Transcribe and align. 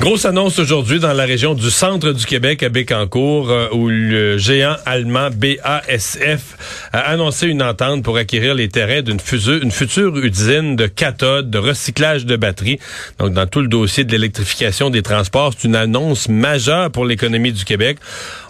Grosse 0.00 0.24
annonce 0.24 0.58
aujourd'hui 0.58 0.98
dans 0.98 1.12
la 1.12 1.24
région 1.24 1.54
du 1.54 1.70
centre 1.70 2.12
du 2.12 2.26
Québec 2.26 2.62
à 2.62 2.68
Bécancour 2.68 3.48
euh, 3.50 3.68
où 3.72 3.88
le 3.88 4.36
géant 4.36 4.76
allemand 4.84 5.28
BASF 5.30 6.88
a 6.92 6.98
annoncé 6.98 7.46
une 7.46 7.62
entente 7.62 8.02
pour 8.02 8.16
acquérir 8.16 8.54
les 8.54 8.68
terrains 8.68 9.02
d'une 9.02 9.18
une 9.62 9.70
future 9.70 10.16
usine 10.18 10.76
de 10.76 10.86
cathodes, 10.86 11.48
de 11.48 11.58
recyclage 11.58 12.26
de 12.26 12.36
batteries. 12.36 12.78
Donc 13.18 13.32
dans 13.32 13.46
tout 13.46 13.60
le 13.60 13.68
dossier 13.68 14.04
de 14.04 14.12
l'électrification 14.12 14.90
des 14.90 15.02
transports, 15.02 15.52
c'est 15.56 15.68
une 15.68 15.76
annonce 15.76 16.28
majeure 16.28 16.90
pour 16.90 17.06
l'économie 17.06 17.52
du 17.52 17.64
Québec. 17.64 17.98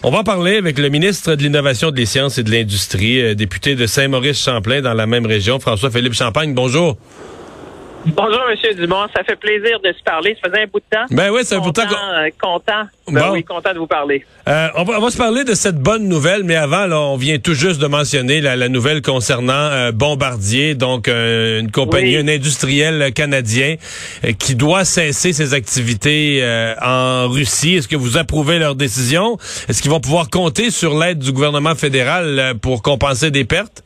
On 0.03 0.11
va 0.11 0.23
parler 0.23 0.57
avec 0.57 0.77
le 0.79 0.89
ministre 0.89 1.35
de 1.35 1.43
l'Innovation, 1.43 1.91
des 1.91 2.05
Sciences 2.05 2.37
et 2.37 2.43
de 2.43 2.51
l'Industrie, 2.51 3.21
euh, 3.21 3.35
député 3.35 3.75
de 3.75 3.85
Saint-Maurice-Champlain 3.85 4.81
dans 4.81 4.93
la 4.93 5.05
même 5.05 5.25
région, 5.25 5.59
François-Philippe 5.59 6.13
Champagne. 6.13 6.53
Bonjour. 6.53 6.97
Bonjour, 8.07 8.41
Monsieur 8.49 8.73
Dumont. 8.75 9.07
Ça 9.15 9.23
fait 9.23 9.35
plaisir 9.35 9.79
de 9.79 9.91
se 9.91 10.03
parler. 10.03 10.37
Ça 10.41 10.49
faisait 10.49 10.63
un 10.63 10.67
bout 10.67 10.79
de 10.79 10.85
temps. 10.95 11.05
Ben 11.09 11.31
oui, 11.31 11.41
c'est 11.43 11.55
un 11.55 11.59
bout 11.59 11.71
de 11.71 11.81
temps. 11.81 11.87
Euh, 11.89 12.29
content. 12.39 12.83
Ben 13.07 13.31
oui, 13.31 13.43
content 13.43 13.73
de 13.73 13.79
vous 13.79 13.87
parler. 13.87 14.23
Euh, 14.47 14.67
on, 14.75 14.83
va, 14.83 14.99
on, 14.99 15.01
va, 15.01 15.09
se 15.09 15.17
parler 15.17 15.43
de 15.43 15.55
cette 15.55 15.77
bonne 15.77 16.07
nouvelle, 16.07 16.43
mais 16.43 16.55
avant, 16.55 16.85
là, 16.85 16.99
on 16.99 17.17
vient 17.17 17.39
tout 17.39 17.55
juste 17.55 17.81
de 17.81 17.87
mentionner 17.87 18.41
la, 18.41 18.55
la 18.55 18.69
nouvelle 18.69 19.01
concernant 19.01 19.53
euh, 19.53 19.91
Bombardier, 19.91 20.75
donc 20.75 21.07
euh, 21.07 21.59
une 21.59 21.71
compagnie, 21.71 22.15
un 22.17 22.27
industriel 22.27 23.11
canadien 23.13 23.75
qui 24.37 24.55
doit 24.55 24.85
cesser 24.85 25.33
ses 25.33 25.53
activités 25.53 26.43
en 26.81 27.27
Russie. 27.27 27.75
Est-ce 27.75 27.87
que 27.87 27.95
vous 27.95 28.17
approuvez 28.17 28.59
leur 28.59 28.75
décision? 28.75 29.37
Est-ce 29.67 29.81
qu'ils 29.81 29.91
vont 29.91 29.99
pouvoir 29.99 30.29
compter 30.29 30.69
sur 30.69 30.97
l'aide 30.97 31.19
du 31.19 31.31
gouvernement 31.31 31.75
fédéral 31.75 32.53
pour 32.61 32.81
compenser 32.83 33.31
des 33.31 33.45
pertes? 33.45 33.84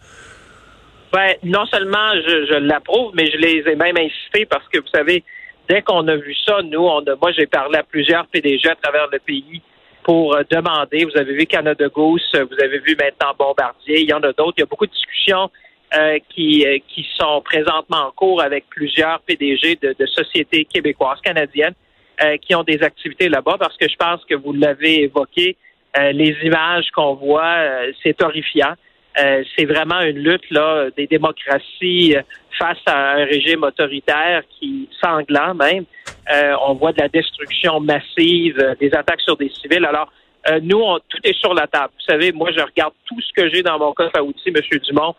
Ben, 1.11 1.33
non 1.43 1.65
seulement 1.65 2.13
je, 2.15 2.45
je 2.45 2.55
l'approuve, 2.55 3.13
mais 3.15 3.29
je 3.31 3.37
les 3.37 3.63
ai 3.67 3.75
même 3.75 3.97
incités 3.97 4.45
parce 4.45 4.67
que 4.69 4.79
vous 4.79 4.87
savez, 4.93 5.23
dès 5.67 5.81
qu'on 5.81 6.07
a 6.07 6.15
vu 6.15 6.35
ça, 6.45 6.61
nous, 6.63 6.85
on 6.85 6.99
a, 6.99 7.15
moi, 7.15 7.31
j'ai 7.31 7.47
parlé 7.47 7.77
à 7.77 7.83
plusieurs 7.83 8.27
PDG 8.27 8.69
à 8.69 8.75
travers 8.75 9.07
le 9.11 9.19
pays 9.19 9.61
pour 10.03 10.35
euh, 10.35 10.41
demander. 10.49 11.05
Vous 11.05 11.17
avez 11.17 11.33
vu 11.33 11.45
Canada 11.45 11.87
Goose, 11.87 12.31
vous 12.33 12.63
avez 12.63 12.79
vu 12.79 12.95
maintenant 12.99 13.33
Bombardier, 13.37 14.01
il 14.01 14.09
y 14.09 14.13
en 14.13 14.21
a 14.21 14.33
d'autres. 14.33 14.55
Il 14.57 14.61
y 14.61 14.63
a 14.63 14.65
beaucoup 14.65 14.87
de 14.87 14.91
discussions 14.91 15.49
euh, 15.95 16.19
qui, 16.29 16.65
euh, 16.65 16.77
qui 16.87 17.07
sont 17.17 17.41
présentement 17.41 18.07
en 18.07 18.11
cours 18.11 18.41
avec 18.41 18.65
plusieurs 18.69 19.19
PDG 19.21 19.77
de, 19.81 19.95
de 19.97 20.05
sociétés 20.05 20.65
québécoises, 20.65 21.21
canadiennes, 21.21 21.75
qui 22.41 22.53
ont 22.53 22.63
des 22.63 22.83
activités 22.83 23.29
là-bas 23.29 23.55
parce 23.57 23.77
que 23.77 23.87
je 23.87 23.95
pense 23.95 24.25
que 24.25 24.35
vous 24.35 24.51
l'avez 24.51 25.03
évoqué, 25.03 25.55
les 26.11 26.35
images 26.43 26.91
qu'on 26.93 27.13
voit, 27.13 27.63
c'est 28.03 28.21
horrifiant. 28.21 28.73
Euh, 29.21 29.43
c'est 29.57 29.65
vraiment 29.65 30.01
une 30.01 30.19
lutte 30.19 30.49
là 30.51 30.89
des 30.95 31.07
démocraties 31.07 32.15
euh, 32.15 32.21
face 32.57 32.77
à 32.85 33.13
un 33.13 33.25
régime 33.25 33.63
autoritaire 33.63 34.43
qui 34.59 34.87
sanglant 35.01 35.53
même. 35.55 35.85
Euh, 36.31 36.53
on 36.67 36.75
voit 36.75 36.93
de 36.93 37.01
la 37.01 37.09
destruction 37.09 37.79
massive, 37.79 38.75
des 38.79 38.93
attaques 38.93 39.21
sur 39.21 39.35
des 39.37 39.49
civils. 39.49 39.85
Alors 39.85 40.11
nous, 40.63 40.79
on, 40.79 40.97
tout 40.99 41.19
est 41.23 41.37
sur 41.37 41.53
la 41.53 41.67
table. 41.67 41.93
Vous 41.95 42.05
savez, 42.11 42.31
moi, 42.31 42.49
je 42.51 42.61
regarde 42.61 42.93
tout 43.05 43.19
ce 43.21 43.31
que 43.35 43.49
j'ai 43.49 43.61
dans 43.61 43.77
mon 43.77 43.93
coffre 43.93 44.15
à 44.15 44.23
outils, 44.23 44.49
M. 44.49 44.79
Dumont, 44.87 45.13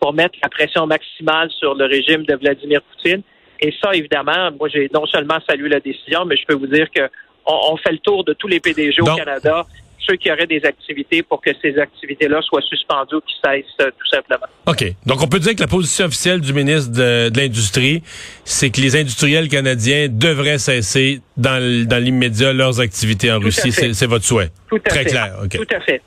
pour 0.00 0.12
mettre 0.12 0.36
la 0.42 0.48
pression 0.48 0.86
maximale 0.86 1.50
sur 1.50 1.74
le 1.74 1.84
régime 1.84 2.24
de 2.24 2.34
Vladimir 2.34 2.80
Poutine. 2.82 3.22
Et 3.60 3.72
ça, 3.80 3.90
évidemment, 3.92 4.50
moi, 4.58 4.68
j'ai 4.68 4.90
non 4.92 5.06
seulement 5.06 5.38
salué 5.48 5.68
la 5.68 5.78
décision, 5.78 6.24
mais 6.24 6.36
je 6.36 6.44
peux 6.46 6.54
vous 6.54 6.66
dire 6.66 6.90
que 6.90 7.02
on, 7.46 7.76
fait 7.76 7.92
le 7.92 7.98
tour 7.98 8.24
de 8.24 8.32
tous 8.32 8.48
les 8.48 8.58
PDG 8.58 9.02
au 9.02 9.14
Canada 9.14 9.64
ceux 10.06 10.16
qui 10.16 10.30
auraient 10.30 10.46
des 10.46 10.64
activités 10.64 11.22
pour 11.22 11.40
que 11.40 11.50
ces 11.62 11.78
activités-là 11.78 12.40
soient 12.42 12.62
suspendues 12.62 13.16
ou 13.16 13.20
qui 13.20 13.34
cessent 13.44 13.64
euh, 13.80 13.90
tout 13.98 14.06
simplement. 14.08 14.46
OK. 14.66 14.84
Donc, 15.04 15.22
on 15.22 15.28
peut 15.28 15.38
dire 15.38 15.54
que 15.54 15.60
la 15.60 15.66
position 15.66 16.06
officielle 16.06 16.40
du 16.40 16.52
ministre 16.52 16.92
de, 16.92 17.30
l'Industrie, 17.36 18.02
c'est 18.44 18.70
que 18.70 18.80
les 18.80 18.96
industriels 18.96 19.48
canadiens 19.48 20.08
devraient 20.08 20.58
cesser 20.58 21.20
dans, 21.36 21.60
l'immédiat 22.00 22.52
leurs 22.52 22.80
activités 22.80 23.30
en 23.32 23.38
Russie. 23.38 23.72
C'est 23.72 24.06
votre 24.06 24.24
souhait. 24.24 24.50
Tout 24.68 24.76
à 24.76 24.88
Très 24.88 25.04
fait. 25.04 25.10
clair. 25.10 25.34
Tout 25.50 25.74
à 25.74 25.80
fait. 25.80 26.02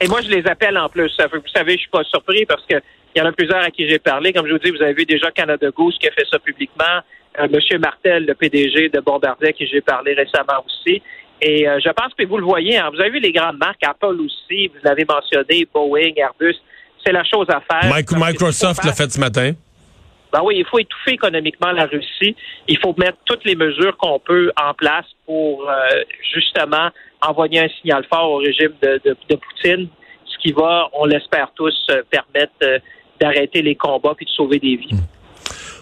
Et 0.00 0.08
moi, 0.08 0.20
je 0.22 0.28
les 0.28 0.46
appelle 0.46 0.76
en 0.76 0.88
plus. 0.88 1.12
Vous 1.32 1.48
savez, 1.54 1.72
je 1.74 1.78
suis 1.78 1.90
pas 1.90 2.04
surpris 2.04 2.44
parce 2.46 2.64
que 2.66 2.76
il 3.14 3.20
y 3.20 3.22
en 3.22 3.26
a 3.26 3.32
plusieurs 3.32 3.62
à 3.62 3.70
qui 3.70 3.88
j'ai 3.88 3.98
parlé. 4.00 4.32
Comme 4.32 4.46
je 4.46 4.52
vous 4.52 4.58
dis, 4.58 4.70
vous 4.70 4.82
avez 4.82 4.92
vu 4.92 5.04
déjà 5.04 5.30
Canada 5.30 5.70
Goose 5.70 5.96
qui 5.98 6.08
a 6.08 6.10
fait 6.10 6.26
ça 6.28 6.38
publiquement. 6.38 7.00
Euh, 7.38 7.48
Monsieur 7.48 7.78
Martel, 7.78 8.26
le 8.26 8.34
PDG 8.34 8.88
de 8.88 9.00
Bombardier, 9.00 9.48
à 9.48 9.52
qui 9.52 9.66
j'ai 9.66 9.80
parlé 9.80 10.14
récemment 10.14 10.64
aussi. 10.66 11.00
Et 11.40 11.68
euh, 11.68 11.78
je 11.84 11.90
pense 11.90 12.14
que 12.14 12.24
vous 12.24 12.38
le 12.38 12.44
voyez, 12.44 12.78
hein, 12.78 12.90
vous 12.92 13.00
avez 13.00 13.10
vu 13.10 13.20
les 13.20 13.32
grandes 13.32 13.58
marques, 13.58 13.82
Apple 13.84 14.20
aussi, 14.20 14.68
vous 14.68 14.80
l'avez 14.82 15.04
mentionné, 15.04 15.66
Boeing, 15.72 16.12
Airbus, 16.16 16.56
c'est 17.04 17.12
la 17.12 17.24
chose 17.24 17.46
à 17.48 17.60
faire. 17.60 17.92
Microsoft 17.92 18.84
l'a 18.84 18.92
fait 18.92 19.10
ce 19.10 19.20
matin. 19.20 19.52
Ben 20.32 20.40
oui, 20.42 20.56
il 20.58 20.64
faut 20.64 20.78
étouffer 20.78 21.12
économiquement 21.12 21.70
la 21.70 21.86
Russie. 21.86 22.34
Il 22.66 22.78
faut 22.78 22.94
mettre 22.98 23.18
toutes 23.24 23.44
les 23.44 23.54
mesures 23.54 23.96
qu'on 23.96 24.18
peut 24.18 24.50
en 24.60 24.74
place 24.74 25.06
pour 25.26 25.68
euh, 25.68 25.74
justement 26.34 26.88
envoyer 27.22 27.60
un 27.60 27.68
signal 27.80 28.04
fort 28.12 28.30
au 28.30 28.36
régime 28.38 28.72
de, 28.82 29.16
Poutine, 29.28 29.88
ce 30.24 30.38
qui 30.38 30.52
va, 30.52 30.88
on 30.92 31.04
l'espère 31.04 31.52
tous, 31.54 31.74
euh, 31.90 32.02
permettre 32.10 32.82
d'arrêter 33.20 33.62
les 33.62 33.76
combats 33.76 34.14
puis 34.16 34.26
de 34.26 34.30
sauver 34.30 34.58
des 34.58 34.76
vies. 34.76 34.96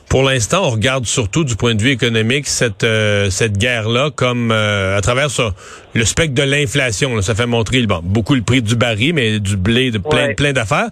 Pour 0.08 0.24
l'instant, 0.24 0.66
on 0.66 0.70
regarde 0.70 1.06
surtout 1.06 1.42
du 1.42 1.56
point 1.56 1.74
de 1.74 1.82
vue 1.82 1.90
économique 1.90 2.46
cette 2.46 2.84
euh, 2.84 3.30
cette 3.30 3.56
guerre-là 3.56 4.10
comme 4.14 4.50
euh, 4.52 4.98
à 4.98 5.00
travers 5.00 5.30
ça, 5.30 5.54
le 5.94 6.04
spectre 6.04 6.34
de 6.34 6.42
l'inflation. 6.42 7.20
Ça 7.22 7.34
fait 7.34 7.46
montrer 7.46 7.86
bon, 7.86 8.00
beaucoup 8.02 8.34
le 8.34 8.42
prix 8.42 8.60
du 8.60 8.76
baril, 8.76 9.14
mais 9.14 9.41
du 9.41 9.56
blé, 9.56 9.91
de 9.91 9.98
plein, 9.98 10.34
plein 10.34 10.52
d'affaires. 10.52 10.91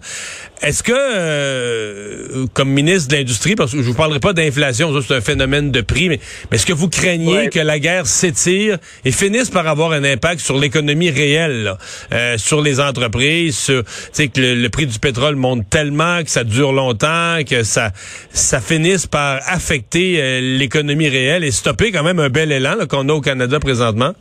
Est-ce 0.63 0.83
que, 0.83 0.93
euh, 0.95 2.45
comme 2.53 2.69
ministre 2.69 3.09
de 3.09 3.15
l'Industrie, 3.15 3.55
parce 3.55 3.71
que 3.71 3.77
je 3.77 3.87
vous 3.87 3.95
parlerai 3.95 4.19
pas 4.19 4.33
d'inflation, 4.33 4.91
c'est 5.01 5.15
un 5.15 5.21
phénomène 5.21 5.71
de 5.71 5.81
prix, 5.81 6.07
mais, 6.09 6.19
est-ce 6.51 6.67
que 6.67 6.73
vous 6.73 6.87
craignez 6.87 7.49
que 7.49 7.59
la 7.59 7.79
guerre 7.79 8.05
s'étire 8.05 8.77
et 9.03 9.11
finisse 9.11 9.49
par 9.49 9.67
avoir 9.67 9.91
un 9.91 10.03
impact 10.03 10.39
sur 10.39 10.57
l'économie 10.57 11.09
réelle, 11.09 11.73
sur 12.37 12.61
les 12.61 12.79
entreprises, 12.79 13.57
sur, 13.57 13.83
que 13.83 14.39
le, 14.39 14.55
le 14.55 14.69
prix 14.69 14.85
du 14.85 14.99
pétrole 14.99 15.35
monte 15.35 15.67
tellement, 15.69 16.23
que 16.23 16.29
ça 16.29 16.43
dure 16.43 16.73
longtemps, 16.73 17.39
que 17.47 17.63
ça, 17.63 17.91
ça 18.31 18.61
finisse 18.61 19.00
par 19.07 19.39
affecter 19.47 20.21
euh, 20.21 20.39
l'économie 20.57 21.09
réelle 21.09 21.43
et 21.43 21.51
stopper 21.51 21.91
quand 21.91 22.03
même 22.03 22.19
un 22.19 22.29
bel 22.29 22.51
élan 22.51 22.75
qu'on 22.89 23.07
a 23.09 23.13
au 23.13 23.21
Canada 23.21 23.59
présentement? 23.59 24.11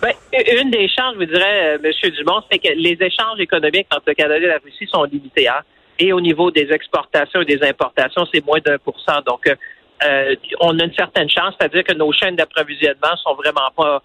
Ben, 0.00 0.12
une 0.60 0.70
des 0.70 0.88
chances, 0.88 1.14
je 1.14 1.18
vous 1.18 1.32
dirais, 1.32 1.76
euh, 1.76 1.78
M. 1.82 2.10
Dumont, 2.10 2.42
c'est 2.50 2.58
que 2.58 2.72
les 2.74 2.96
échanges 3.00 3.38
économiques 3.38 3.86
entre 3.94 4.04
le 4.08 4.14
Canada 4.14 4.44
et 4.44 4.48
la 4.48 4.58
Russie 4.64 4.88
sont 4.92 5.04
limités. 5.04 5.48
Hein? 5.48 5.60
Et 5.98 6.12
au 6.12 6.20
niveau 6.20 6.50
des 6.50 6.68
exportations 6.72 7.42
et 7.42 7.44
des 7.44 7.62
importations, 7.62 8.26
c'est 8.32 8.44
moins 8.44 8.60
d'un 8.64 8.78
pour 8.78 8.98
cent. 9.00 9.20
Donc, 9.26 9.46
euh, 9.46 10.34
on 10.60 10.78
a 10.78 10.84
une 10.84 10.94
certaine 10.94 11.30
chance, 11.30 11.54
c'est-à-dire 11.58 11.84
que 11.84 11.94
nos 11.94 12.12
chaînes 12.12 12.36
d'approvisionnement 12.36 13.16
sont 13.22 13.34
vraiment 13.34 13.70
pas 13.76 14.02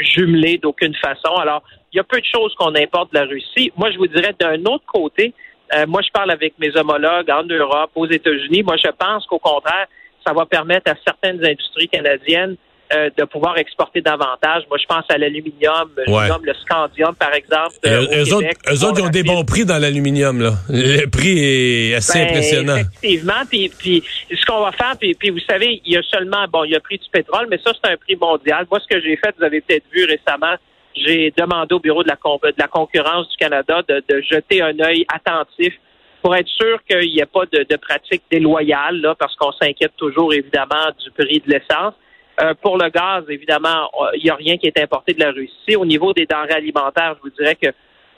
jumelées 0.00 0.58
d'aucune 0.58 0.96
façon. 0.96 1.32
Alors, 1.36 1.62
il 1.92 1.96
y 1.96 2.00
a 2.00 2.02
peu 2.02 2.20
de 2.20 2.26
choses 2.26 2.52
qu'on 2.56 2.74
importe 2.74 3.12
de 3.12 3.18
la 3.20 3.24
Russie. 3.24 3.70
Moi, 3.76 3.92
je 3.92 3.96
vous 3.96 4.08
dirais 4.08 4.34
d'un 4.40 4.60
autre 4.64 4.84
côté, 4.86 5.32
euh, 5.74 5.86
moi, 5.86 6.00
je 6.02 6.10
parle 6.10 6.30
avec 6.30 6.54
mes 6.58 6.74
homologues 6.76 7.30
en 7.30 7.44
Europe, 7.44 7.90
aux 7.94 8.06
États-Unis. 8.06 8.62
Moi, 8.62 8.76
je 8.76 8.90
pense 8.90 9.26
qu'au 9.26 9.38
contraire, 9.38 9.86
ça 10.26 10.32
va 10.32 10.46
permettre 10.46 10.90
à 10.90 10.94
certaines 11.04 11.44
industries 11.44 11.88
canadiennes 11.88 12.56
euh, 12.90 13.10
de 13.18 13.24
pouvoir 13.24 13.58
exporter 13.58 14.00
davantage. 14.00 14.62
Moi, 14.70 14.78
je 14.80 14.86
pense 14.86 15.04
à 15.10 15.18
l'aluminium, 15.18 15.90
le 15.96 16.54
scandium, 16.62 17.14
par 17.16 17.34
exemple. 17.34 17.74
Euh, 17.84 18.24
eux, 18.24 18.34
autres, 18.34 18.48
eux 18.66 18.84
autres, 18.84 19.00
ils 19.00 19.04
ont 19.04 19.10
des 19.10 19.22
bons 19.22 19.44
prix 19.44 19.66
dans 19.66 19.76
l'aluminium. 19.76 20.40
là. 20.40 20.52
Le 20.70 21.04
prix 21.04 21.38
est 21.38 21.94
assez 21.94 22.18
ben, 22.18 22.28
impressionnant. 22.28 22.76
Effectivement. 22.76 23.44
Puis, 23.50 23.70
puis 23.78 24.02
ce 24.30 24.46
qu'on 24.46 24.62
va 24.62 24.72
faire, 24.72 24.96
puis, 24.98 25.14
puis, 25.14 25.28
vous 25.28 25.40
savez, 25.40 25.82
il 25.84 25.92
y 25.92 25.98
a 25.98 26.02
seulement, 26.02 26.46
bon, 26.50 26.64
il 26.64 26.70
y 26.70 26.74
a 26.74 26.78
le 26.78 26.82
prix 26.82 26.96
du 26.96 27.10
pétrole, 27.12 27.46
mais 27.50 27.58
ça, 27.58 27.72
c'est 27.74 27.90
un 27.92 27.96
prix 27.98 28.16
mondial. 28.16 28.66
Moi, 28.70 28.80
ce 28.80 28.86
que 28.86 29.02
j'ai 29.02 29.16
fait, 29.16 29.34
vous 29.38 29.44
avez 29.44 29.60
peut-être 29.60 29.84
vu 29.92 30.06
récemment, 30.06 30.54
j'ai 31.04 31.32
demandé 31.36 31.74
au 31.74 31.80
bureau 31.80 32.02
de 32.02 32.08
la, 32.08 32.66
concurrence 32.66 33.28
du 33.28 33.36
Canada 33.36 33.82
de, 33.88 34.20
jeter 34.22 34.62
un 34.62 34.78
œil 34.80 35.06
attentif 35.12 35.74
pour 36.22 36.34
être 36.34 36.48
sûr 36.48 36.82
qu'il 36.84 37.10
n'y 37.10 37.20
ait 37.20 37.26
pas 37.26 37.46
de, 37.46 37.64
de 37.68 37.76
pratiques 37.76 38.24
déloyales, 38.30 39.00
là, 39.00 39.14
parce 39.14 39.34
qu'on 39.36 39.52
s'inquiète 39.52 39.96
toujours 39.96 40.34
évidemment 40.34 40.90
du 41.02 41.10
prix 41.12 41.40
de 41.40 41.50
l'essence. 41.50 41.94
Euh, 42.40 42.54
pour 42.62 42.78
le 42.78 42.88
gaz, 42.88 43.24
évidemment, 43.28 43.90
il 44.14 44.22
n'y 44.22 44.30
a 44.30 44.34
rien 44.36 44.56
qui 44.58 44.68
est 44.68 44.78
importé 44.80 45.12
de 45.12 45.20
la 45.20 45.32
Russie. 45.32 45.76
Au 45.76 45.84
niveau 45.84 46.12
des 46.12 46.26
denrées 46.26 46.54
alimentaires, 46.54 47.16
je 47.16 47.22
vous 47.22 47.34
dirais 47.36 47.56
que 47.56 47.68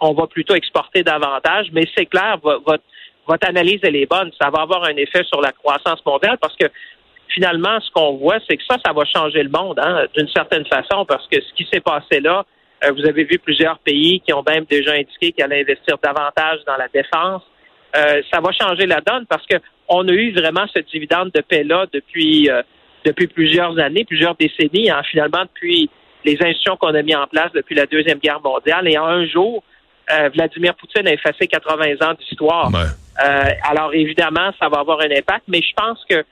on 0.00 0.12
va 0.12 0.26
plutôt 0.26 0.54
exporter 0.54 1.02
davantage, 1.02 1.68
mais 1.72 1.84
c'est 1.96 2.06
clair, 2.06 2.38
votre, 2.42 3.46
analyse, 3.46 3.80
elle 3.82 3.96
est 3.96 4.10
bonne. 4.10 4.30
Ça 4.40 4.50
va 4.50 4.62
avoir 4.62 4.84
un 4.84 4.96
effet 4.96 5.22
sur 5.24 5.40
la 5.40 5.52
croissance 5.52 6.04
mondiale 6.04 6.38
parce 6.40 6.56
que 6.56 6.66
finalement, 7.28 7.78
ce 7.80 7.90
qu'on 7.92 8.16
voit, 8.16 8.38
c'est 8.48 8.56
que 8.56 8.62
ça, 8.68 8.76
ça 8.84 8.92
va 8.92 9.04
changer 9.04 9.42
le 9.42 9.50
monde, 9.50 9.78
hein, 9.78 10.06
d'une 10.16 10.28
certaine 10.28 10.66
façon, 10.66 11.04
parce 11.04 11.26
que 11.28 11.40
ce 11.40 11.52
qui 11.54 11.66
s'est 11.72 11.80
passé 11.80 12.20
là, 12.20 12.44
vous 12.88 13.06
avez 13.06 13.24
vu 13.24 13.38
plusieurs 13.38 13.78
pays 13.78 14.20
qui 14.20 14.32
ont 14.32 14.42
même 14.46 14.64
déjà 14.64 14.92
indiqué 14.92 15.32
qu'ils 15.32 15.44
allaient 15.44 15.60
investir 15.60 15.96
davantage 16.02 16.60
dans 16.66 16.76
la 16.76 16.88
défense. 16.88 17.42
Euh, 17.96 18.22
ça 18.32 18.40
va 18.40 18.50
changer 18.52 18.86
la 18.86 19.00
donne 19.00 19.26
parce 19.26 19.44
que 19.46 19.56
on 19.88 20.06
a 20.08 20.12
eu 20.12 20.32
vraiment 20.32 20.66
ce 20.74 20.80
dividende 20.80 21.30
de 21.34 21.40
paix-là 21.40 21.86
depuis, 21.92 22.48
euh, 22.48 22.62
depuis 23.04 23.26
plusieurs 23.26 23.78
années, 23.78 24.04
plusieurs 24.04 24.36
décennies, 24.36 24.90
hein, 24.90 25.02
finalement 25.10 25.42
depuis 25.42 25.90
les 26.24 26.34
institutions 26.34 26.76
qu'on 26.76 26.94
a 26.94 27.02
mis 27.02 27.14
en 27.14 27.26
place 27.26 27.50
depuis 27.52 27.74
la 27.74 27.86
Deuxième 27.86 28.18
Guerre 28.18 28.40
mondiale. 28.40 28.88
Et 28.88 28.96
en 28.98 29.06
un 29.06 29.26
jour, 29.26 29.62
Vladimir 30.34 30.74
Poutine 30.74 31.06
a 31.06 31.12
effacé 31.12 31.46
80 31.46 31.94
ans 32.02 32.14
d'histoire. 32.18 32.70
alors 33.16 33.94
évidemment, 33.94 34.50
ça 34.58 34.68
va 34.68 34.80
avoir 34.80 35.00
un 35.00 35.10
impact, 35.10 35.44
mais 35.46 35.62
je 35.62 35.72
pense 35.74 36.04
que 36.08 36.24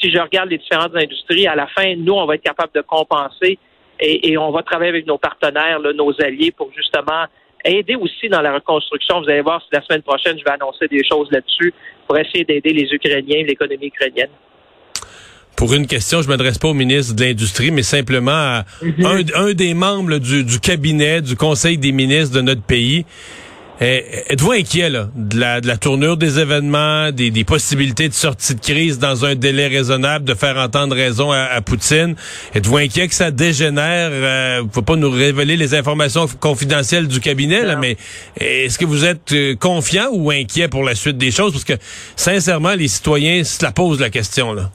si 0.00 0.10
je 0.10 0.18
regarde 0.18 0.48
les 0.48 0.58
différentes 0.58 0.94
industries, 0.94 1.46
à 1.46 1.54
la 1.54 1.66
fin, 1.66 1.96
nous, 1.96 2.12
on 2.14 2.24
va 2.24 2.36
être 2.36 2.42
capable 2.42 2.72
de 2.74 2.82
compenser 2.82 3.58
et, 4.00 4.36
on 4.38 4.50
va 4.50 4.62
travailler 4.62 4.90
avec 4.90 5.06
nos 5.06 5.18
partenaires, 5.18 5.80
nos 5.80 6.12
alliés, 6.20 6.50
pour 6.50 6.70
justement 6.74 7.26
aider 7.64 7.96
aussi 7.96 8.28
dans 8.28 8.42
la 8.42 8.54
reconstruction. 8.54 9.20
Vous 9.20 9.28
allez 9.28 9.40
voir 9.40 9.60
si 9.62 9.68
la 9.72 9.82
semaine 9.82 10.02
prochaine, 10.02 10.38
je 10.38 10.44
vais 10.44 10.50
annoncer 10.50 10.86
des 10.88 11.02
choses 11.04 11.30
là-dessus 11.30 11.72
pour 12.06 12.18
essayer 12.18 12.44
d'aider 12.44 12.72
les 12.72 12.88
Ukrainiens, 12.92 13.42
l'économie 13.46 13.86
ukrainienne. 13.86 14.30
Pour 15.56 15.72
une 15.72 15.86
question, 15.86 16.20
je 16.20 16.28
m'adresse 16.28 16.58
pas 16.58 16.68
au 16.68 16.74
ministre 16.74 17.16
de 17.16 17.24
l'Industrie, 17.24 17.70
mais 17.70 17.82
simplement 17.82 18.30
à 18.30 18.64
mhm. 18.82 19.24
un, 19.34 19.52
des 19.54 19.72
membres 19.72 20.18
du 20.18 20.60
cabinet 20.60 21.22
du 21.22 21.34
Conseil 21.34 21.78
des 21.78 21.92
ministres 21.92 22.36
de 22.36 22.42
notre 22.42 22.62
pays. 22.62 23.06
Eh, 23.78 24.32
êtes-vous 24.32 24.52
inquiet 24.52 24.88
là, 24.88 25.08
de, 25.14 25.38
la, 25.38 25.60
de 25.60 25.66
la 25.66 25.76
tournure 25.76 26.16
des 26.16 26.38
événements, 26.38 27.10
des, 27.10 27.30
des, 27.30 27.44
possibilités 27.44 28.08
de 28.08 28.14
sortie 28.14 28.54
de 28.54 28.60
crise 28.60 28.98
dans 28.98 29.26
un 29.26 29.34
délai 29.34 29.66
raisonnable, 29.66 30.24
de 30.24 30.32
faire 30.32 30.56
entendre 30.56 30.96
raison 30.96 31.30
à, 31.30 31.60
Poutine? 31.60 32.16
Êtes-vous 32.54 32.78
inquiet 32.78 33.06
que 33.06 33.14
ça 33.14 33.30
dégénère? 33.30 34.08
Euh, 34.12 34.58
vous 34.60 34.66
ne 34.66 34.70
pouvez 34.70 34.86
pas 34.86 34.96
nous 34.96 35.10
révéler 35.10 35.58
les 35.58 35.74
informations 35.74 36.26
confidentielles 36.40 37.06
du 37.06 37.20
cabinet, 37.20 37.64
là, 37.64 37.76
mais 37.76 37.98
est-ce 38.40 38.78
que 38.78 38.86
vous 38.86 39.04
êtes 39.04 39.32
euh, 39.32 39.54
confiant 39.56 40.08
ou 40.10 40.30
inquiet 40.30 40.68
pour 40.68 40.82
la 40.82 40.94
suite 40.94 41.18
des 41.18 41.30
choses? 41.30 41.52
Parce 41.52 41.64
que 41.64 41.74
sincèrement, 42.16 42.74
les 42.74 42.88
citoyens 42.88 43.44
se 43.44 43.62
la 43.62 43.72
posent 43.72 44.00
la 44.00 44.08
question. 44.08 44.54
là. 44.54 44.70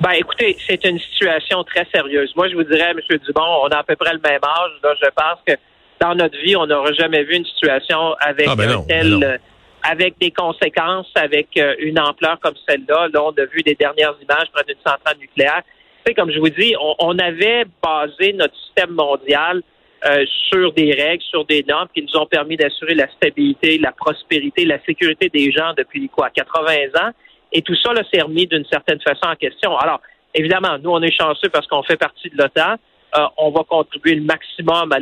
Ben, 0.00 0.12
écoutez, 0.12 0.56
c'est 0.68 0.84
une 0.84 1.00
situation 1.00 1.64
très 1.64 1.86
sérieuse. 1.92 2.30
Moi, 2.36 2.48
je 2.48 2.54
vous 2.54 2.64
dirais, 2.64 2.90
M. 2.90 3.18
Dubon, 3.26 3.42
on 3.64 3.68
a 3.68 3.78
à 3.78 3.82
peu 3.82 3.96
près 3.96 4.12
le 4.12 4.20
même 4.20 4.44
âge. 4.44 4.72
Là, 4.82 4.94
je 5.00 5.08
pense 5.10 5.38
que 5.46 5.54
dans 6.00 6.14
notre 6.14 6.38
vie, 6.38 6.56
on 6.56 6.66
n'aura 6.66 6.92
jamais 6.92 7.24
vu 7.24 7.36
une 7.36 7.44
situation 7.46 8.14
avec 8.20 8.48
ah, 8.48 8.56
ben 8.56 8.84
ben 8.88 9.22
euh, 9.22 9.38
avec 9.82 10.18
des 10.18 10.30
conséquences, 10.30 11.10
avec 11.14 11.48
euh, 11.56 11.74
une 11.78 12.00
ampleur 12.00 12.38
comme 12.40 12.54
celle-là. 12.66 13.08
Là, 13.12 13.22
on 13.22 13.30
a 13.30 13.44
vu 13.44 13.62
des 13.62 13.74
dernières 13.74 14.14
images 14.22 14.48
près 14.52 14.64
d'une 14.64 14.82
centrale 14.84 15.18
nucléaire. 15.20 15.62
Tu 16.06 16.14
comme 16.14 16.30
je 16.30 16.38
vous 16.38 16.48
dis, 16.48 16.74
on, 16.98 17.18
avait 17.18 17.64
basé 17.82 18.32
notre 18.34 18.54
système 18.56 18.90
mondial 18.90 19.62
euh, 20.06 20.24
sur 20.50 20.72
des 20.72 20.92
règles, 20.92 21.22
sur 21.22 21.46
des 21.46 21.64
normes 21.66 21.88
qui 21.94 22.02
nous 22.02 22.16
ont 22.16 22.26
permis 22.26 22.56
d'assurer 22.56 22.94
la 22.94 23.08
stabilité, 23.12 23.78
la 23.78 23.92
prospérité, 23.92 24.64
la 24.64 24.82
sécurité 24.84 25.30
des 25.32 25.50
gens 25.50 25.72
depuis 25.76 26.08
quoi 26.08 26.28
80 26.30 26.72
ans. 27.00 27.10
Et 27.52 27.62
tout 27.62 27.76
ça, 27.76 27.92
là, 27.92 28.02
s'est 28.12 28.20
remis 28.20 28.46
d'une 28.46 28.66
certaine 28.66 29.00
façon 29.00 29.26
en 29.26 29.36
question. 29.36 29.76
Alors, 29.78 30.00
évidemment, 30.34 30.76
nous, 30.82 30.90
on 30.90 31.00
est 31.00 31.16
chanceux 31.16 31.48
parce 31.48 31.66
qu'on 31.66 31.82
fait 31.82 31.96
partie 31.96 32.28
de 32.28 32.36
l'OTAN. 32.36 32.76
Euh, 33.16 33.26
on 33.36 33.50
va 33.50 33.62
contribuer 33.64 34.16
le 34.16 34.22
maximum 34.22 34.92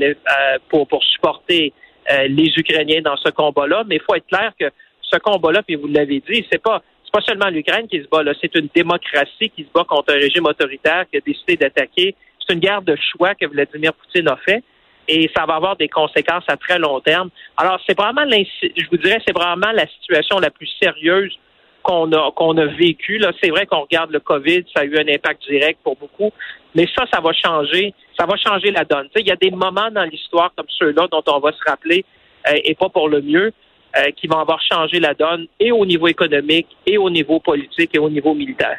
pour, 0.69 0.87
pour 0.87 1.03
supporter 1.03 1.73
euh, 2.11 2.27
les 2.29 2.53
Ukrainiens 2.57 3.01
dans 3.01 3.17
ce 3.17 3.31
combat-là. 3.31 3.85
Mais 3.87 3.97
il 3.97 4.03
faut 4.03 4.15
être 4.15 4.27
clair 4.27 4.53
que 4.59 4.67
ce 5.01 5.19
combat-là, 5.19 5.63
puis 5.63 5.77
vous 5.77 5.89
l'avez 5.89 6.21
dit, 6.21 6.47
c'est 6.51 6.63
pas 6.63 6.83
pas 7.13 7.21
seulement 7.21 7.49
l'Ukraine 7.51 7.87
qui 7.89 8.01
se 8.01 8.09
bat, 8.09 8.23
là, 8.23 8.33
c'est 8.41 8.55
une 8.55 8.69
démocratie 8.75 9.51
qui 9.51 9.65
se 9.65 9.69
bat 9.75 9.85
contre 9.85 10.15
un 10.15 10.17
régime 10.17 10.47
autoritaire 10.47 11.05
qui 11.11 11.19
a 11.19 11.21
décidé 11.21 11.57
d'attaquer. 11.57 12.17
C'est 12.41 12.55
une 12.55 12.61
guerre 12.61 12.81
de 12.81 12.97
choix 12.97 13.35
que 13.35 13.45
Vladimir 13.45 13.93
Poutine 13.93 14.29
a 14.29 14.37
fait 14.37 14.65
et 15.09 15.31
ça 15.37 15.45
va 15.45 15.57
avoir 15.57 15.77
des 15.77 15.89
conséquences 15.89 16.45
à 16.49 16.57
très 16.57 16.79
long 16.79 17.01
terme. 17.01 17.29
Alors, 17.59 17.79
c'est 17.87 17.97
vraiment, 17.97 18.23
je 18.31 18.89
vous 18.91 18.97
dirais, 18.97 19.21
c'est 19.27 19.37
vraiment 19.37 19.71
la 19.73 19.87
situation 19.89 20.39
la 20.39 20.51
plus 20.51 20.69
sérieuse 20.83 21.37
qu'on 21.83 22.11
a 22.13 22.31
qu'on 22.35 22.57
a 22.57 22.67
vécu. 22.67 23.19
Là, 23.19 23.33
c'est 23.43 23.51
vrai 23.51 23.67
qu'on 23.67 23.83
regarde 23.83 24.11
le 24.11 24.21
Covid, 24.21 24.65
ça 24.75 24.83
a 24.83 24.85
eu 24.85 24.97
un 24.97 25.09
impact 25.09 25.43
direct 25.49 25.81
pour 25.83 25.97
beaucoup, 25.97 26.33
mais 26.75 26.87
ça, 26.97 27.05
ça 27.13 27.21
va 27.21 27.33
changer, 27.33 27.95
ça 28.19 28.27
va 28.27 28.37
changer 28.37 28.71
la 28.71 28.85
donne. 28.85 29.09
il 29.17 29.27
y 29.27 29.31
a 29.31 29.37
des 29.37 29.51
moments 29.51 29.91
dans 29.91 30.05
l'histoire 30.05 30.53
comme 30.57 30.67
ceux-là 30.79 31.07
dont 31.11 31.23
on 31.27 31.41
va 31.41 31.53
se 31.53 31.63
rappeler, 31.67 32.05
euh, 32.49 32.53
et 32.65 32.75
pas 32.75 32.89
pour 32.89 33.09
le 33.09 33.21
mieux, 33.21 33.53
euh, 33.97 34.11
qui 34.17 34.27
vont 34.27 34.39
avoir 34.39 34.61
changé 34.63 34.99
la 34.99 35.15
donne 35.15 35.47
et 35.61 35.71
au 35.71 35.85
niveau 35.85 36.09
économique, 36.09 36.69
et 36.87 36.97
au 36.97 37.11
niveau 37.11 37.41
politique, 37.41 37.91
et 37.95 37.99
au 37.99 38.09
niveau 38.09 38.35
militaire. 38.35 38.79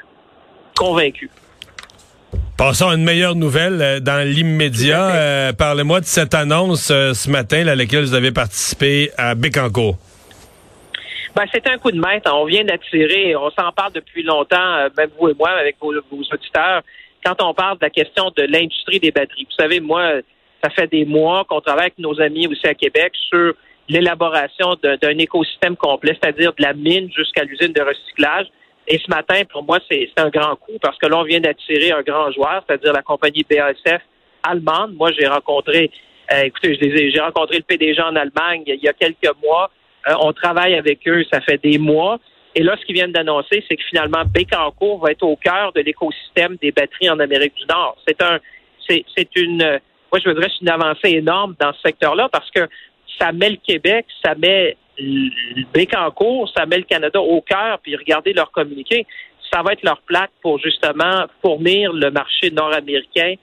Convaincu. 0.75 1.29
Passons 2.57 2.89
à 2.89 2.95
une 2.95 3.03
meilleure 3.03 3.35
nouvelle 3.35 3.81
euh, 3.81 3.99
dans 3.99 4.27
l'immédiat. 4.27 5.53
Parlez-moi 5.57 5.99
de 5.99 6.05
cette 6.05 6.33
annonce 6.33 6.87
ce 6.87 7.29
matin 7.29 7.67
à 7.67 7.75
laquelle 7.75 8.05
vous 8.05 8.15
avez 8.15 8.31
participé 8.31 9.11
à 9.17 9.35
Bécancourt. 9.35 9.97
Ben, 11.35 11.45
c'est 11.51 11.67
un 11.67 11.77
coup 11.77 11.91
de 11.91 11.99
maître. 11.99 12.31
On 12.33 12.45
vient 12.45 12.63
d'attirer, 12.63 13.35
on 13.35 13.49
s'en 13.51 13.71
parle 13.71 13.93
depuis 13.93 14.23
longtemps, 14.23 14.87
même 14.95 15.09
vous 15.19 15.29
et 15.29 15.33
moi, 15.33 15.49
avec 15.49 15.77
vos 15.81 15.91
auditeurs 15.91 16.83
quand 17.25 17.41
on 17.41 17.53
parle 17.53 17.77
de 17.77 17.85
la 17.85 17.89
question 17.89 18.31
de 18.35 18.43
l'industrie 18.43 18.99
des 18.99 19.11
batteries. 19.11 19.45
Vous 19.45 19.55
savez, 19.55 19.79
moi, 19.79 20.21
ça 20.63 20.69
fait 20.69 20.87
des 20.87 21.05
mois 21.05 21.45
qu'on 21.45 21.61
travaille 21.61 21.85
avec 21.85 21.99
nos 21.99 22.19
amis 22.21 22.47
aussi 22.47 22.67
à 22.67 22.73
Québec 22.73 23.13
sur 23.29 23.53
l'élaboration 23.89 24.75
d'un 24.83 25.17
écosystème 25.17 25.75
complet, 25.75 26.17
c'est-à-dire 26.21 26.53
de 26.57 26.63
la 26.63 26.73
mine 26.73 27.09
jusqu'à 27.15 27.43
l'usine 27.43 27.73
de 27.73 27.81
recyclage. 27.81 28.47
Et 28.87 28.97
ce 28.97 29.09
matin, 29.09 29.41
pour 29.51 29.63
moi, 29.63 29.79
c'est 29.89 30.09
un 30.17 30.29
grand 30.29 30.55
coup 30.55 30.77
parce 30.81 30.97
que 30.97 31.07
là, 31.07 31.17
on 31.19 31.23
vient 31.23 31.39
d'attirer 31.39 31.91
un 31.91 32.01
grand 32.01 32.31
joueur, 32.31 32.63
c'est-à-dire 32.67 32.93
la 32.93 33.01
compagnie 33.01 33.45
BASF 33.49 34.01
allemande. 34.43 34.93
Moi, 34.95 35.11
j'ai 35.17 35.27
rencontré, 35.27 35.89
euh, 36.31 36.43
écoutez, 36.43 36.77
j'ai 36.79 37.19
rencontré 37.19 37.57
le 37.57 37.63
PDG 37.63 38.01
en 38.01 38.15
Allemagne 38.15 38.63
il 38.67 38.83
y 38.83 38.87
a 38.87 38.93
quelques 38.93 39.33
mois. 39.41 39.69
Euh, 40.07 40.13
on 40.19 40.33
travaille 40.33 40.75
avec 40.75 41.07
eux, 41.07 41.23
ça 41.31 41.41
fait 41.41 41.61
des 41.63 41.77
mois. 41.77 42.19
Et 42.55 42.61
là, 42.61 42.75
ce 42.79 42.85
qu'ils 42.85 42.95
viennent 42.95 43.11
d'annoncer, 43.11 43.63
c'est 43.67 43.75
que 43.75 43.83
finalement, 43.89 44.23
Bécancourt 44.25 44.99
va 44.99 45.11
être 45.11 45.23
au 45.23 45.35
cœur 45.35 45.71
de 45.73 45.81
l'écosystème 45.81 46.57
des 46.61 46.71
batteries 46.71 47.09
en 47.09 47.19
Amérique 47.19 47.55
du 47.55 47.65
Nord. 47.65 47.97
C'est 48.07 48.21
un, 48.21 48.39
c'est, 48.87 49.35
une, 49.35 49.79
moi, 50.11 50.19
je 50.23 50.29
c'est 50.29 50.61
une 50.61 50.69
avancée 50.69 51.09
énorme 51.09 51.55
dans 51.59 51.73
ce 51.73 51.81
secteur-là 51.81 52.29
parce 52.31 52.49
que 52.51 52.67
ça 53.19 53.31
met 53.31 53.49
le 53.49 53.57
Québec, 53.57 54.05
ça 54.23 54.35
met 54.35 54.77
Bécancourt, 55.73 56.51
ça 56.55 56.65
met 56.65 56.77
le 56.77 56.83
Canada 56.83 57.19
au 57.19 57.41
cœur, 57.41 57.79
puis 57.81 57.95
regardez 57.95 58.33
leur 58.33 58.51
communiqué. 58.51 59.05
Ça 59.51 59.61
va 59.63 59.73
être 59.73 59.83
leur 59.83 60.01
plaque 60.01 60.31
pour 60.41 60.59
justement 60.59 61.25
fournir 61.41 61.93
le 61.93 62.11
marché 62.11 62.51
nord-américain 62.51 63.35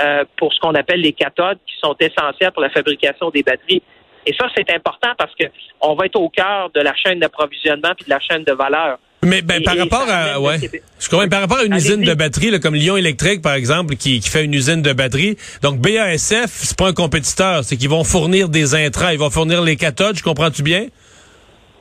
euh, 0.00 0.24
pour 0.36 0.52
ce 0.52 0.60
qu'on 0.60 0.74
appelle 0.74 1.00
les 1.00 1.12
cathodes 1.12 1.58
qui 1.66 1.74
sont 1.82 1.96
essentielles 1.98 2.52
pour 2.52 2.62
la 2.62 2.70
fabrication 2.70 3.30
des 3.30 3.42
batteries. 3.42 3.82
Et 4.26 4.34
ça, 4.38 4.46
c'est 4.56 4.70
important 4.74 5.12
parce 5.16 5.32
que 5.38 5.44
on 5.80 5.94
va 5.94 6.06
être 6.06 6.16
au 6.16 6.28
cœur 6.28 6.70
de 6.74 6.80
la 6.80 6.94
chaîne 6.94 7.20
d'approvisionnement 7.20 7.92
puis 7.96 8.04
de 8.04 8.10
la 8.10 8.20
chaîne 8.20 8.44
de 8.44 8.52
valeur. 8.52 8.98
Mais 9.22 9.42
ben, 9.42 9.62
par 9.62 9.76
rapport 9.76 10.06
à 10.08 10.40
ouais, 10.40 10.58
je 11.00 11.08
crois, 11.08 11.26
par 11.26 11.40
rapport 11.40 11.58
à 11.58 11.64
une 11.64 11.74
usine 11.74 12.02
de 12.02 12.14
batterie 12.14 12.50
là, 12.50 12.58
comme 12.58 12.74
Lyon 12.74 12.96
Électrique 12.96 13.42
par 13.42 13.54
exemple 13.54 13.96
qui, 13.96 14.20
qui 14.20 14.28
fait 14.28 14.44
une 14.44 14.54
usine 14.54 14.82
de 14.82 14.92
batterie. 14.92 15.36
Donc 15.62 15.80
BASF, 15.80 16.46
c'est 16.48 16.78
pas 16.78 16.88
un 16.88 16.92
compétiteur, 16.92 17.64
c'est 17.64 17.76
qu'ils 17.76 17.88
vont 17.88 18.04
fournir 18.04 18.48
des 18.48 18.74
intrants, 18.74 19.08
ils 19.08 19.18
vont 19.18 19.30
fournir 19.30 19.62
les 19.62 19.76
cathodes, 19.76 20.16
je 20.16 20.22
comprends-tu 20.22 20.62
bien? 20.62 20.86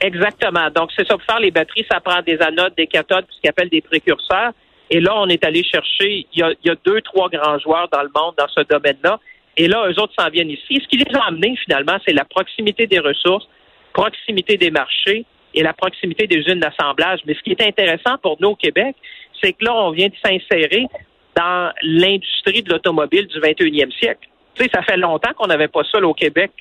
Exactement. 0.02 0.70
Donc 0.76 0.92
c'est 0.96 1.08
ça 1.08 1.16
pour 1.16 1.24
faire 1.24 1.40
les 1.40 1.52
batteries, 1.52 1.86
ça 1.92 2.00
prend 2.00 2.22
des 2.22 2.40
anodes, 2.42 2.74
des 2.78 2.88
cathodes, 2.88 3.26
ce 3.30 3.42
qu'ils 3.42 3.50
appellent 3.50 3.70
des 3.70 3.82
précurseurs. 3.82 4.52
Et 4.90 5.00
là, 5.00 5.14
on 5.16 5.28
est 5.28 5.44
allé 5.44 5.64
chercher, 5.64 6.28
il 6.32 6.40
y 6.40 6.44
a, 6.44 6.52
il 6.52 6.68
y 6.68 6.70
a 6.70 6.76
deux, 6.86 7.02
trois 7.02 7.30
grands 7.30 7.58
joueurs 7.60 7.90
dans 7.92 8.04
le 8.04 8.10
monde 8.16 8.36
dans 8.38 8.48
ce 8.48 8.62
domaine-là. 8.62 9.20
Et 9.58 9.68
là, 9.68 9.88
eux 9.90 10.00
autres 10.00 10.14
s'en 10.18 10.30
viennent 10.30 10.50
ici. 10.50 10.82
Ce 10.82 10.88
qui 10.88 10.98
les 10.98 11.16
a 11.16 11.26
amenés, 11.28 11.56
finalement, 11.64 11.98
c'est 12.06 12.14
la 12.14 12.26
proximité 12.26 12.88
des 12.88 13.00
ressources, 13.00 13.48
proximité 13.94 14.58
des 14.58 14.72
marchés 14.72 15.26
et 15.54 15.64
la 15.64 15.74
proximité 15.74 16.28
des 16.28 16.38
usines 16.38 16.60
d'assemblage. 16.60 17.22
Mais 17.26 17.34
ce 17.34 17.42
qui 17.42 17.52
est 17.52 17.62
intéressant 17.62 18.18
pour 18.22 18.38
nous 18.42 18.50
au 18.50 18.56
Québec, 18.56 18.96
c'est 19.42 19.54
que 19.54 19.64
là, 19.64 19.74
on 19.74 19.92
vient 19.92 20.08
de 20.08 20.16
s'insérer 20.24 20.88
dans 21.36 21.72
l'industrie 21.82 22.64
de 22.64 22.72
l'automobile 22.72 23.28
du 23.28 23.40
21e 23.40 23.92
siècle. 23.98 24.28
Tu 24.56 24.64
sais, 24.64 24.70
ça 24.74 24.82
fait 24.84 24.98
longtemps 24.98 25.34
qu'on 25.36 25.48
n'avait 25.48 25.68
pas 25.68 25.84
ça 25.92 26.00
au 26.00 26.14
Québec. 26.14 26.52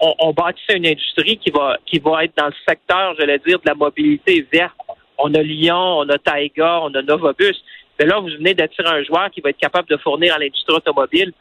On, 0.00 0.14
on, 0.20 0.32
bâtissait 0.32 0.76
une 0.76 0.86
industrie 0.86 1.38
qui 1.38 1.50
va 1.50 1.76
qui 1.86 1.98
va 1.98 2.24
être 2.24 2.36
dans 2.36 2.46
le 2.46 2.54
secteur, 2.68 3.14
je 3.18 3.26
vais 3.26 3.38
dire, 3.38 3.58
de 3.58 3.66
la 3.66 3.74
mobilité 3.74 4.46
verte. 4.52 4.76
On 5.18 5.32
a 5.34 5.42
Lyon, 5.42 5.98
on 5.98 6.08
a 6.08 6.18
Taïga, 6.18 6.80
on 6.82 6.94
a 6.94 7.02
Novobus. 7.02 7.56
Mais 7.98 8.06
là, 8.06 8.18
vous 8.18 8.28
venez 8.28 8.54
d'attirer 8.54 8.88
un 8.88 9.02
joueur 9.04 9.30
qui 9.30 9.40
va 9.40 9.50
être 9.50 9.58
capable 9.58 9.88
de 9.88 9.96
fournir 9.96 10.34
à 10.34 10.38
l'industrie 10.38 10.74
automobile 10.74 11.32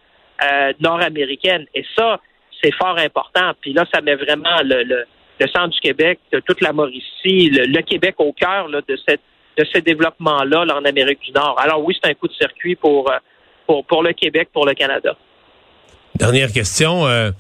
euh, 0.44 0.74
nord-américaine. 0.80 1.66
Et 1.74 1.84
ça, 1.96 2.20
c'est 2.62 2.74
fort 2.74 2.98
important. 2.98 3.52
Puis 3.62 3.74
là, 3.74 3.86
ça 3.94 4.02
met 4.02 4.16
vraiment 4.16 4.62
le, 4.64 5.06
centre 5.54 5.70
du 5.70 5.80
Québec, 5.80 6.20
toute 6.46 6.62
la 6.62 6.72
Mauricie, 6.72 7.50
le, 7.50 7.82
Québec 7.82 8.16
au 8.20 8.32
cœur 8.32 8.70
de, 8.70 8.98
cette, 9.08 9.22
de 9.58 9.66
ce 9.66 9.80
développement-là 9.80 10.66
en 10.76 10.86
Amérique 10.86 11.20
du 11.22 11.32
Nord. 11.32 11.60
Alors 11.60 11.84
oui, 11.84 11.98
c'est 12.02 12.10
un 12.10 12.14
coup 12.14 12.28
de 12.28 12.34
circuit 12.34 12.76
pour, 12.76 13.12
euh, 13.12 13.18
pour, 13.66 13.84
pour 13.86 14.04
le 14.04 14.14
Québec, 14.14 14.50
pour 14.54 14.66
le 14.66 14.74
Canada. 14.74 15.16
Dernière 16.16 16.52
question. 16.52 17.08
Euh, 17.08 17.32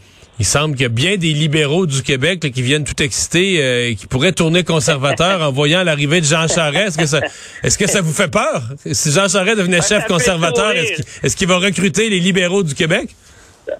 il 0.41 0.45
semble 0.45 0.73
qu'il 0.73 0.81
y 0.81 0.85
a 0.85 0.89
bien 0.89 1.17
des 1.17 1.33
libéraux 1.33 1.85
du 1.85 2.01
Québec 2.01 2.39
qui 2.39 2.61
viennent 2.63 2.83
tout 2.83 2.99
exciter 2.99 3.61
euh, 3.61 3.89
et 3.89 3.95
qui 3.95 4.07
pourraient 4.07 4.31
tourner 4.31 4.63
conservateur 4.63 5.39
en 5.41 5.51
voyant 5.51 5.83
l'arrivée 5.83 6.19
de 6.19 6.25
Jean 6.25 6.47
Charest. 6.47 6.87
Est-ce 6.87 6.97
que 6.97 7.05
ça, 7.05 7.19
est-ce 7.63 7.77
que 7.77 7.87
ça 7.87 8.01
vous 8.01 8.11
fait 8.11 8.31
peur? 8.31 8.63
Si 8.91 9.11
Jean 9.11 9.29
Charest 9.29 9.59
devenait 9.59 9.83
chef 9.83 10.07
conservateur, 10.07 10.71
est-ce 10.71 11.37
qu'il 11.37 11.47
va 11.47 11.57
recruter 11.57 12.09
les 12.09 12.19
libéraux 12.19 12.63
du 12.63 12.73
Québec? 12.73 13.11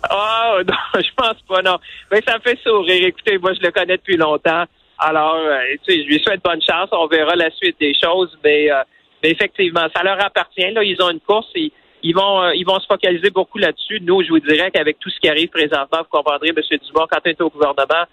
Ah, 0.04 0.58
non, 0.68 1.02
je 1.02 1.10
pense 1.18 1.42
pas, 1.50 1.64
non. 1.64 1.80
Mais 2.12 2.22
ça 2.28 2.38
fait 2.40 2.60
sourire. 2.64 3.08
Écoutez, 3.08 3.40
moi, 3.40 3.54
je 3.56 3.66
le 3.66 3.72
connais 3.72 3.98
depuis 3.98 4.18
longtemps. 4.18 4.66
Alors, 5.00 5.38
euh, 5.38 5.62
tu 5.84 5.96
sais, 5.96 6.04
je 6.04 6.08
lui 6.08 6.22
souhaite 6.24 6.44
bonne 6.44 6.62
chance. 6.62 6.90
On 6.92 7.08
verra 7.08 7.36
la 7.36 7.50
suite 7.50 7.78
des 7.80 7.96
choses. 8.00 8.38
Mais, 8.44 8.72
euh, 8.72 8.84
mais 9.24 9.32
effectivement, 9.32 9.88
ça 9.96 10.04
leur 10.04 10.24
appartient. 10.24 10.72
Là, 10.72 10.84
ils 10.84 11.02
ont 11.02 11.10
une 11.10 11.22
course. 11.22 11.48
Ils, 11.56 11.72
ils 12.04 12.14
vont 12.14 12.50
ils 12.52 12.66
vont 12.66 12.80
se 12.80 12.88
focaliser 12.88 13.30
beaucoup 13.30 13.58
là-dessus. 13.58 14.00
Nous, 14.02 14.24
je 14.24 14.30
vous 14.30 14.40
dirais 14.40 14.72
qu'avec 14.72 15.00
tout 15.00 15.10
ce 15.10 15.20
qui 15.20 15.30
arrive 15.30 15.50
présentement, 15.50 16.00
vous 16.00 16.10
comprendrez, 16.18 16.50
M. 16.50 16.56
Dumont, 16.56 17.08
quand 17.10 17.20
on 17.26 17.30
est 17.30 17.42
au 17.42 17.50
gouvernement, 17.50 18.06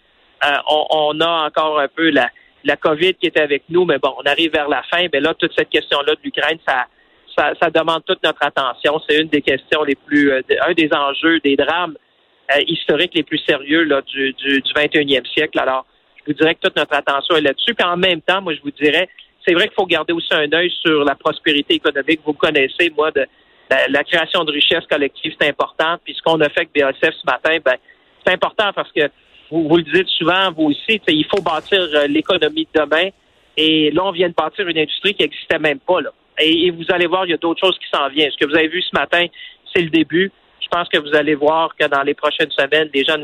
on, 0.68 0.86
on, 0.90 1.20
a 1.20 1.46
encore 1.46 1.80
un 1.80 1.88
peu 1.88 2.10
la, 2.10 2.28
la 2.64 2.76
COVID 2.76 3.14
qui 3.14 3.26
était 3.26 3.40
avec 3.40 3.64
nous, 3.68 3.84
mais 3.84 3.98
bon, 3.98 4.14
on 4.18 4.22
arrive 4.22 4.52
vers 4.52 4.68
la 4.68 4.82
fin. 4.82 5.06
Mais 5.12 5.20
là, 5.20 5.34
toute 5.34 5.52
cette 5.56 5.70
question-là 5.70 6.14
de 6.14 6.20
l'Ukraine, 6.22 6.58
ça, 6.66 6.86
ça, 7.36 7.70
demande 7.70 8.04
toute 8.04 8.22
notre 8.22 8.44
attention. 8.44 9.00
C'est 9.08 9.20
une 9.20 9.28
des 9.28 9.42
questions 9.42 9.82
les 9.84 9.94
plus, 9.94 10.30
euh, 10.30 10.42
un 10.66 10.72
des 10.72 10.90
enjeux, 10.92 11.40
des 11.40 11.56
drames 11.56 11.96
euh, 12.54 12.60
historiques 12.66 13.14
les 13.14 13.22
plus 13.22 13.38
sérieux 13.38 13.84
là, 13.84 14.02
du, 14.02 14.32
du, 14.34 14.60
du 14.60 14.72
21e 14.72 15.26
siècle. 15.32 15.58
Alors, 15.58 15.86
je 16.18 16.32
vous 16.32 16.38
dirais 16.38 16.54
que 16.54 16.60
toute 16.60 16.76
notre 16.76 16.94
attention 16.94 17.36
est 17.36 17.42
là-dessus. 17.42 17.74
Puis 17.74 17.86
en 17.86 17.96
même 17.96 18.20
temps, 18.20 18.42
moi, 18.42 18.54
je 18.54 18.60
vous 18.60 18.70
dirais, 18.70 19.08
c'est 19.46 19.54
vrai 19.54 19.64
qu'il 19.64 19.74
faut 19.74 19.86
garder 19.86 20.12
aussi 20.12 20.32
un 20.32 20.52
œil 20.52 20.70
sur 20.82 21.04
la 21.04 21.14
prospérité 21.14 21.74
économique. 21.74 22.20
Vous 22.24 22.34
connaissez, 22.34 22.90
moi, 22.96 23.10
de 23.12 23.26
la, 23.70 24.04
création 24.04 24.44
de 24.44 24.52
richesses 24.52 24.86
collectives, 24.90 25.34
c'est 25.40 25.48
important. 25.48 25.96
Puis 26.04 26.14
ce 26.14 26.22
qu'on 26.22 26.40
a 26.40 26.48
fait 26.48 26.60
avec 26.60 26.70
BASF 26.74 27.14
ce 27.14 27.26
matin, 27.26 27.58
ben, 27.64 27.76
c'est 28.24 28.32
important 28.32 28.72
parce 28.74 28.90
que 28.92 29.10
vous, 29.50 29.76
le 29.76 29.82
dites 29.82 30.08
souvent, 30.08 30.52
vous 30.52 30.64
aussi, 30.64 31.00
il 31.08 31.26
faut 31.26 31.42
bâtir 31.42 31.80
euh, 31.80 32.06
l'économie 32.06 32.68
de 32.74 32.80
demain. 32.80 33.08
Et 33.56 33.90
là, 33.90 34.04
on 34.04 34.12
vient 34.12 34.28
de 34.28 34.34
bâtir 34.34 34.68
une 34.68 34.78
industrie 34.78 35.14
qui 35.14 35.22
n'existait 35.22 35.58
même 35.58 35.80
pas. 35.80 36.00
Là. 36.00 36.10
Et, 36.40 36.70
vous 36.70 36.84
allez 36.90 37.06
voir, 37.06 37.26
il 37.26 37.30
y 37.30 37.34
a 37.34 37.38
d'autres 37.38 37.60
choses 37.60 37.78
qui 37.78 37.88
s'en 37.92 38.08
viennent. 38.08 38.30
Ce 38.30 38.36
que 38.36 38.48
vous 38.48 38.54
avez 38.54 38.68
vu 38.68 38.82
ce 38.82 38.90
matin, 38.92 39.26
c'est 39.74 39.82
le 39.82 39.90
début. 39.90 40.30
Je 40.60 40.68
pense 40.68 40.88
que 40.88 40.98
vous 40.98 41.14
allez 41.14 41.34
voir 41.34 41.74
que 41.76 41.86
dans 41.86 42.02
les 42.02 42.14
prochaines 42.14 42.50
semaines, 42.50 42.88
des 42.92 43.04
gens 43.04 43.16